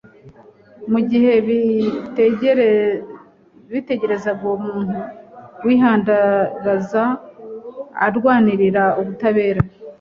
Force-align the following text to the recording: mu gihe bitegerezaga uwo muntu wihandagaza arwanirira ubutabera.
mu 0.91 0.99
gihe 1.09 1.33
bitegerezaga 3.71 4.41
uwo 4.47 4.57
muntu 4.67 4.99
wihandagaza 5.65 7.03
arwanirira 8.05 8.83
ubutabera. 8.99 9.61